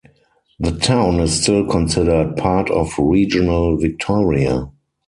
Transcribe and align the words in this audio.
The 0.59 0.71
town 0.79 1.19
is 1.19 1.43
still 1.43 1.67
considered 1.67 2.35
part 2.35 2.71
of 2.71 2.97
regional 2.97 3.77
Victoria. 3.77 4.71